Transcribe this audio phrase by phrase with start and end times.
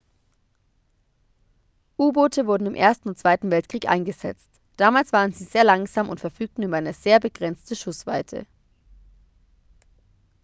[1.99, 6.63] u-boote wurden im ersten und zweiten weltkrieg eingesetzt damals waren sie sehr langsam und verfügten
[6.63, 8.47] über eine sehr begrenzte schussweite